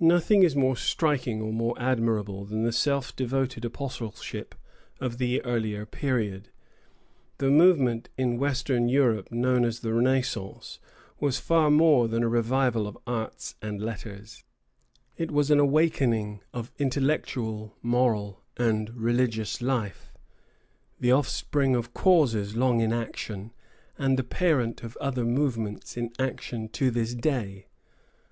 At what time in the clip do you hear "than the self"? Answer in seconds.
2.44-3.14